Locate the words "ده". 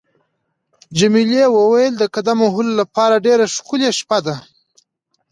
4.25-4.35